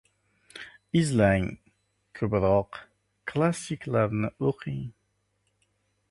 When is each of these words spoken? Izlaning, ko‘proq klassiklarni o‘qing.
Izlaning, 0.99 1.43
ko‘proq 2.19 2.79
klassiklarni 3.33 4.31
o‘qing. 4.53 4.81